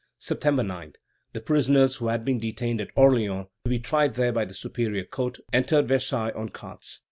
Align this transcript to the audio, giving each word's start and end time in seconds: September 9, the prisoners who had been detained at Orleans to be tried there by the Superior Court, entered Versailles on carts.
September 0.17 0.63
9, 0.63 0.93
the 1.33 1.39
prisoners 1.39 1.97
who 1.97 2.07
had 2.07 2.25
been 2.25 2.39
detained 2.39 2.81
at 2.81 2.89
Orleans 2.95 3.45
to 3.65 3.69
be 3.69 3.77
tried 3.77 4.15
there 4.15 4.33
by 4.33 4.45
the 4.45 4.53
Superior 4.55 5.03
Court, 5.03 5.37
entered 5.53 5.87
Versailles 5.89 6.31
on 6.35 6.49
carts. 6.49 6.99